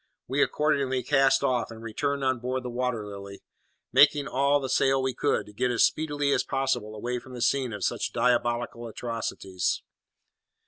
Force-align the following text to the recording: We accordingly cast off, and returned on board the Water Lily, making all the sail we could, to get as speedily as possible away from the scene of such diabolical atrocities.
We 0.27 0.41
accordingly 0.41 1.03
cast 1.03 1.43
off, 1.43 1.69
and 1.69 1.83
returned 1.83 2.23
on 2.23 2.39
board 2.39 2.63
the 2.63 2.71
Water 2.71 3.05
Lily, 3.05 3.43
making 3.93 4.27
all 4.27 4.59
the 4.59 4.67
sail 4.67 4.99
we 4.99 5.13
could, 5.13 5.45
to 5.45 5.53
get 5.53 5.69
as 5.69 5.83
speedily 5.85 6.31
as 6.31 6.43
possible 6.43 6.95
away 6.95 7.19
from 7.19 7.35
the 7.35 7.39
scene 7.43 7.71
of 7.71 7.83
such 7.83 8.11
diabolical 8.11 8.87
atrocities. 8.87 9.83